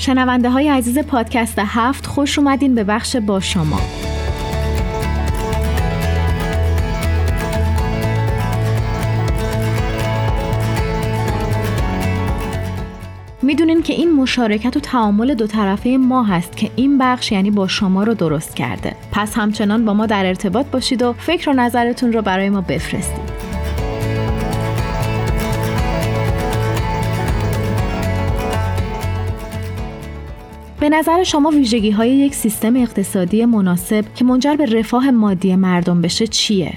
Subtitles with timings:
[0.00, 3.80] شنونده های عزیز پادکست هفت خوش اومدین به بخش با شما.
[13.42, 17.68] می‌دونین که این مشارکت و تعامل دو طرفه ما هست که این بخش یعنی با
[17.68, 18.96] شما رو درست کرده.
[19.12, 23.39] پس همچنان با ما در ارتباط باشید و فکر و نظرتون رو برای ما بفرستید.
[30.80, 36.00] به نظر شما ویژگی های یک سیستم اقتصادی مناسب که منجر به رفاه مادی مردم
[36.02, 36.72] بشه چیه؟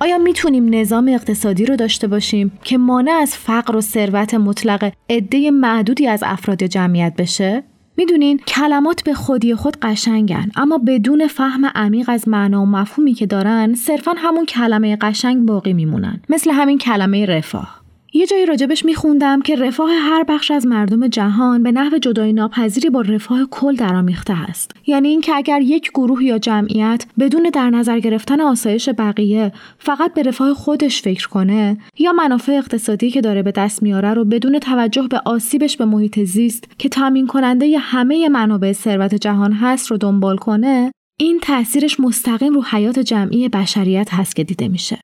[0.00, 5.50] آیا می‌تونیم نظام اقتصادی رو داشته باشیم که مانع از فقر و ثروت مطلق عده
[5.50, 7.62] معدودی از افراد جمعیت بشه؟
[7.96, 13.26] می‌دونین کلمات به خودی خود قشنگن اما بدون فهم عمیق از معنا و مفهومی که
[13.26, 17.83] دارن صرفا همون کلمه قشنگ باقی میمونن مثل همین کلمه رفاه
[18.16, 22.90] یه جایی راجبش میخوندم که رفاه هر بخش از مردم جهان به نحو جدایی ناپذیری
[22.90, 24.70] با رفاه کل درآمیخته است.
[24.86, 30.22] یعنی اینکه اگر یک گروه یا جمعیت بدون در نظر گرفتن آسایش بقیه فقط به
[30.22, 35.08] رفاه خودش فکر کنه یا منافع اقتصادی که داره به دست میاره رو بدون توجه
[35.08, 39.96] به آسیبش به محیط زیست که تامین کننده ی همه منابع ثروت جهان هست رو
[39.96, 44.98] دنبال کنه این تاثیرش مستقیم رو حیات جمعی بشریت هست که دیده میشه.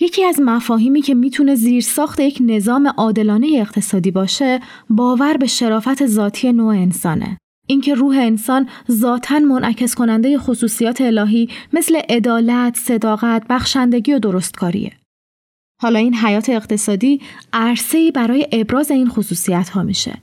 [0.00, 4.60] یکی از مفاهیمی که می‌تونه زیر ساخت یک نظام عادلانه اقتصادی باشه
[4.90, 11.96] باور به شرافت ذاتی نوع انسانه اینکه روح انسان ذاتا منعکس کننده خصوصیات الهی مثل
[12.08, 14.92] عدالت، صداقت، بخشندگی و درستکاریه.
[15.82, 17.20] حالا این حیات اقتصادی
[17.52, 20.18] عرصه‌ای برای ابراز این خصوصیت ها میشه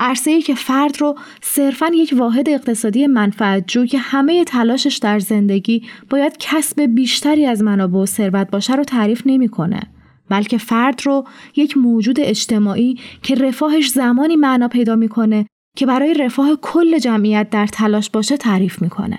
[0.00, 5.18] عرصه ای که فرد رو صرفا یک واحد اقتصادی منفعت جو که همه تلاشش در
[5.18, 9.80] زندگی باید کسب بیشتری از منابع و ثروت باشه رو تعریف نمی‌کنه.
[10.28, 11.24] بلکه فرد رو
[11.56, 17.66] یک موجود اجتماعی که رفاهش زمانی معنا پیدا می‌کنه که برای رفاه کل جمعیت در
[17.66, 19.18] تلاش باشه تعریف می‌کنه.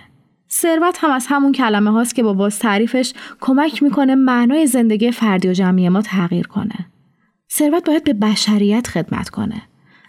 [0.51, 5.49] ثروت هم از همون کلمه هاست که با باز تعریفش کمک می‌کنه معنای زندگی فردی
[5.49, 6.87] و جمعی ما تغییر کنه.
[7.51, 9.61] ثروت باید به بشریت خدمت کنه.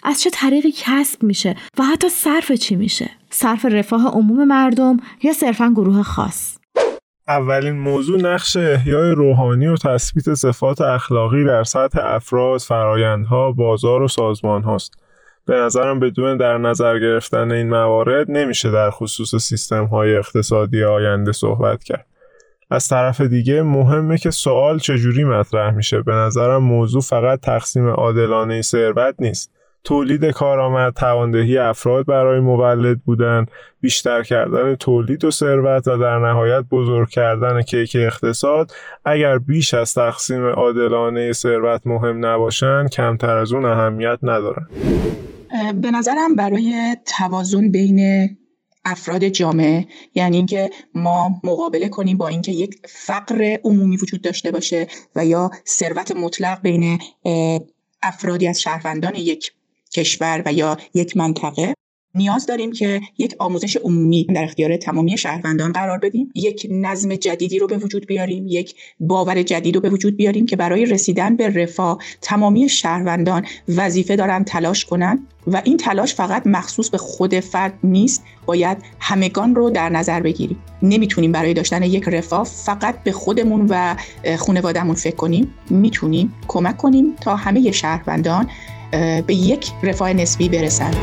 [0.03, 5.33] از چه طریقی کسب میشه و حتی صرف چی میشه صرف رفاه عموم مردم یا
[5.33, 6.59] صرفا گروه خاص
[7.29, 14.09] اولین موضوع نقش احیای روحانی و تثبیت صفات اخلاقی در سطح افراد، فرایندها، بازار و
[14.09, 14.93] سازمان هاست.
[15.47, 21.33] به نظرم بدون در نظر گرفتن این موارد نمیشه در خصوص سیستم های اقتصادی آینده
[21.33, 22.07] صحبت کرد.
[22.71, 28.63] از طرف دیگه مهمه که سوال چجوری مطرح میشه به نظرم موضوع فقط تقسیم عادلانه
[28.63, 33.47] ثروت نیست تولید کارآمد تواندهی افراد برای مولد بودن
[33.81, 38.73] بیشتر کردن تولید و ثروت و در نهایت بزرگ کردن کیک اقتصاد.
[39.05, 44.67] اگر بیش از تقسیم عادلانه ثروت مهم نباشن کمتر از اون اهمیت ندارن.
[45.83, 48.29] به نظرم برای توازن بین
[48.85, 54.87] افراد جامعه یعنی اینکه ما مقابله کنیم با اینکه یک فقر عمومی وجود داشته باشه
[55.17, 56.99] و یا ثروت مطلق بین
[58.03, 59.53] افرادی از شهروندان یک
[59.93, 61.75] کشور و یا یک منطقه
[62.15, 66.33] نیاز داریم که یک آموزش عمومی در اختیار تمامی شهروندان قرار بدیم.
[66.35, 70.57] یک نظم جدیدی رو به وجود بیاریم یک باور جدید رو به وجود بیاریم که
[70.57, 76.91] برای رسیدن به رفاه تمامی شهروندان وظیفه دارن تلاش کنن و این تلاش فقط مخصوص
[76.91, 80.59] به خود فرد نیست باید همگان رو در نظر بگیریم.
[80.83, 83.97] نمی‌تونیم برای داشتن یک رفاه فقط به خودمون و
[84.39, 85.55] خانوادهمون فکر کنیم.
[85.71, 88.49] می‌تونیم کمک کنیم تا همه شهروندان
[89.27, 90.97] به یک رفاه نسبی برسند.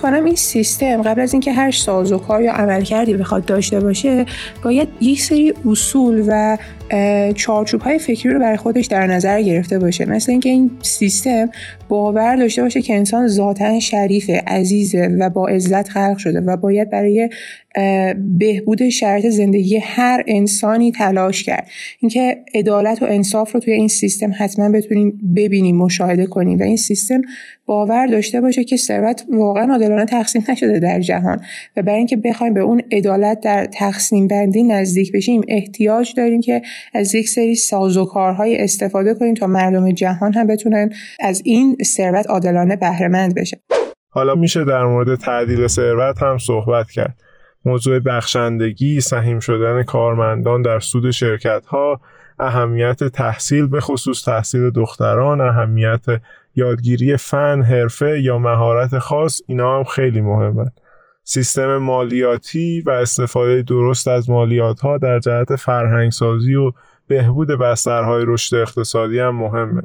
[0.00, 4.26] می‌کنم این سیستم قبل از اینکه هر سازوکار یا عملکردی بخواد داشته باشه
[4.64, 6.58] باید یک سری اصول و
[7.34, 10.04] چارچوب های فکری رو برای خودش در نظر گرفته باشه.
[10.04, 11.50] مثل اینکه این سیستم
[11.88, 16.90] باور داشته باشه که انسان ذاتا شریف عزیزه و با عزت خلق شده و باید
[16.90, 17.28] برای
[18.38, 21.68] بهبود شرط زندگی هر انسانی تلاش کرد.
[22.00, 26.76] اینکه عدالت و انصاف رو توی این سیستم حتما بتونیم ببینیم مشاهده کنیم و این
[26.76, 27.20] سیستم
[27.66, 31.40] باور داشته باشه که ثروت واقعا عادلانه تقسیم نشده در جهان
[31.76, 36.62] و برای اینکه بخوایم به اون عدالت در تقسیم بندی نزدیک بشیم احتیاج داریم که
[36.94, 40.90] از یک سری سازوکارهای استفاده کنیم تا مردم جهان هم بتونن
[41.20, 43.60] از این ثروت عادلانه بهره بشه
[44.12, 47.29] حالا میشه در مورد تعدیل ثروت هم صحبت کرد.
[47.64, 52.00] موضوع بخشندگی سهیم شدن کارمندان در سود شرکت ها
[52.38, 56.04] اهمیت تحصیل به خصوص تحصیل دختران اهمیت
[56.56, 60.70] یادگیری فن حرفه یا مهارت خاص اینا هم خیلی مهمه
[61.24, 66.72] سیستم مالیاتی و استفاده درست از مالیات ها در جهت فرهنگسازی و
[67.06, 69.82] بهبود بسترهای رشد اقتصادی هم مهمه.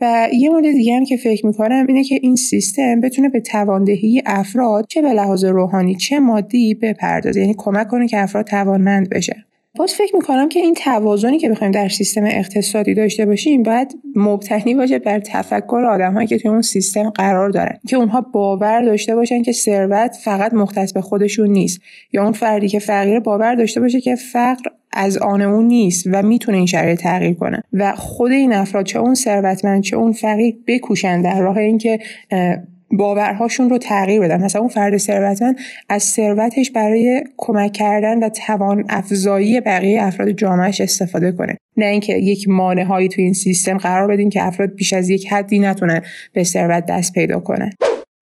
[0.00, 4.22] و یه مورد دیگه هم که فکر می‌کنم اینه که این سیستم بتونه به تواندهی
[4.26, 9.46] افراد چه به لحاظ روحانی چه مادی بپردازه یعنی کمک کنه که افراد توانمند بشه
[9.76, 14.74] باز فکر می‌کنم که این توازنی که بخوایم در سیستم اقتصادی داشته باشیم باید مبتنی
[14.74, 19.42] باشه بر تفکر آدمهایی که توی اون سیستم قرار دارن که اونها باور داشته باشن
[19.42, 21.80] که ثروت فقط مختص به خودشون نیست
[22.12, 26.22] یا اون فردی که فقیر باور داشته باشه که فقر از آن اون نیست و
[26.22, 27.62] می‌تونه این شرایط تغییر کنه.
[27.72, 31.98] و خود این افراد چه اون ثروتمند چه اون فقیر بکوشن در راه اینکه
[32.90, 34.44] باورهاشون رو تغییر بدن.
[34.44, 35.56] مثلا اون فرد ثروتمند
[35.88, 41.56] از ثروتش برای کمک کردن و توان افزایی بقیه افراد جامعهش استفاده کنه.
[41.76, 45.32] نه اینکه یک مانع هایی تو این سیستم قرار بدین که افراد بیش از یک
[45.32, 46.02] حدی نتونن
[46.32, 47.70] به ثروت دست پیدا کنن.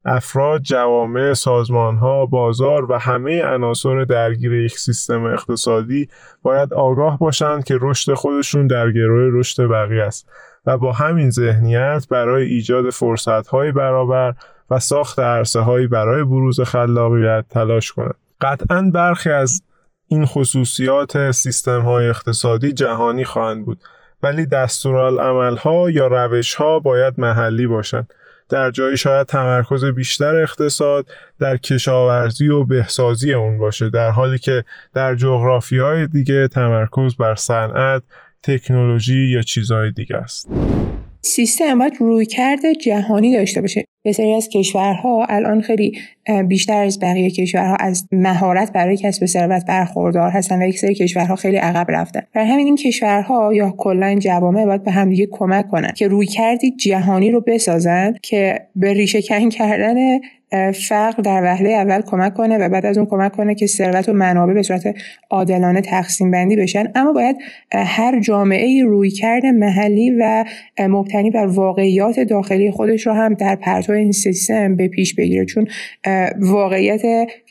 [0.05, 6.09] افراد، جوامع، سازمانها، بازار و همه عناصر درگیر یک سیستم اقتصادی
[6.43, 10.29] باید آگاه باشند که رشد خودشون در گروه رشد بقیه است
[10.67, 14.35] و با همین ذهنیت برای ایجاد فرصتهای برابر
[14.71, 18.15] و ساخت عرصه هایی برای بروز خلاقیت تلاش کنند.
[18.41, 19.63] قطعا برخی از
[20.09, 23.79] این خصوصیات سیستم های اقتصادی جهانی خواهند بود
[24.23, 24.47] ولی
[25.59, 28.15] ها یا روش ها باید محلی باشند
[28.55, 31.07] در جایی شاید تمرکز بیشتر اقتصاد
[31.41, 34.65] در کشاورزی و بهسازی اون باشه در حالی که
[34.95, 38.03] در جغرافی های دیگه تمرکز بر صنعت
[38.43, 40.49] تکنولوژی یا چیزهای دیگه است.
[41.21, 43.85] سیستم باید رویکرد جهانی داشته باشه.
[44.15, 45.99] سری از کشورها الان خیلی
[46.49, 51.37] بیشتر از بقیه کشورها از مهارت برای کسب ثروت برخوردار هستن و یک سری کشورها
[51.37, 55.93] خیلی عقب رفتن برای همین این کشورها یا کلا جوامع باید به همدیگه کمک کنن
[55.97, 60.19] که روی کردی جهانی رو بسازن که به ریشه کن کردن
[60.73, 64.13] فقر در وهله اول کمک کنه و بعد از اون کمک کنه که ثروت و
[64.13, 64.95] منابع به صورت
[65.31, 66.93] عادلانه تقسیم بندی بشن.
[66.95, 67.37] اما باید
[67.73, 70.45] هر جامعه روی کرده محلی و
[70.81, 75.45] مبتنی بر واقعیات داخلی خودش رو هم در پرتو این سیستم به پیش بگیره.
[75.45, 75.69] چون
[76.41, 77.03] واقعیت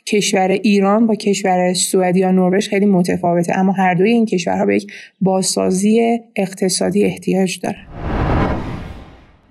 [0.06, 4.76] کشور ایران با کشور سوئد یا نروژ خیلی متفاوته اما هر دوی این کشورها به
[4.76, 7.78] یک بازسازی اقتصادی احتیاج داره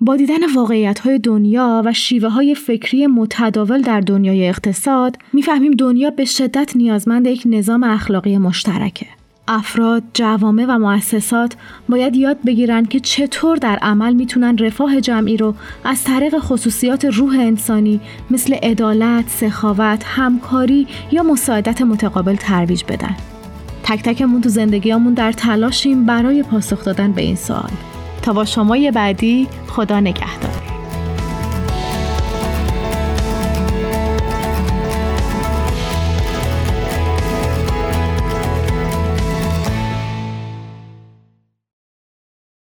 [0.00, 6.10] با دیدن واقعیت های دنیا و شیوه های فکری متداول در دنیای اقتصاد می‌فهمیم دنیا
[6.10, 9.06] به شدت نیازمند یک نظام اخلاقی مشترکه.
[9.48, 11.56] افراد، جوامع و مؤسسات
[11.88, 15.54] باید یاد بگیرن که چطور در عمل می‌تونن رفاه جمعی رو
[15.84, 18.00] از طریق خصوصیات روح انسانی
[18.30, 23.16] مثل عدالت، سخاوت، همکاری یا مساعدت متقابل ترویج بدن.
[23.82, 27.70] تک تکمون تو زندگیامون در تلاشیم برای پاسخ دادن به این سوال.
[28.22, 30.53] تا با شما بعدی خدا نگهدار